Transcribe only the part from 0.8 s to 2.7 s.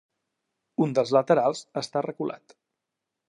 Un dels laterals està reculat.